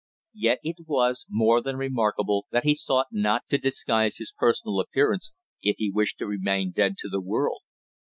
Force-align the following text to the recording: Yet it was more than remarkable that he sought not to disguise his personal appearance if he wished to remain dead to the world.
Yet 0.33 0.61
it 0.63 0.77
was 0.87 1.27
more 1.29 1.61
than 1.61 1.75
remarkable 1.77 2.47
that 2.49 2.63
he 2.63 2.73
sought 2.73 3.09
not 3.11 3.43
to 3.49 3.59
disguise 3.59 4.17
his 4.17 4.33
personal 4.35 4.79
appearance 4.79 5.31
if 5.61 5.75
he 5.77 5.91
wished 5.91 6.17
to 6.17 6.25
remain 6.25 6.71
dead 6.71 6.95
to 7.01 7.07
the 7.07 7.21
world. 7.21 7.61